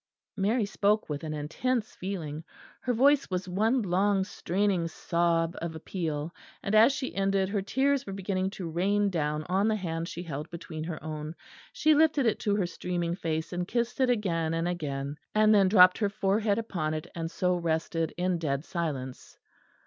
[0.35, 2.43] Mary spoke with an intense feeling;
[2.81, 8.07] her voice was one long straining sob of appeal; and as she ended her tears
[8.07, 11.35] were beginning to rain down on the hand she held between her own;
[11.71, 15.67] she lifted it to her streaming face and kissed it again and again; and then
[15.67, 19.37] dropped her forehead upon it, and so rested in dead silence.